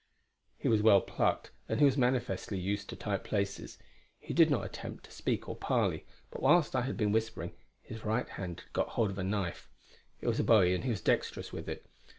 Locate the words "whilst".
6.41-6.75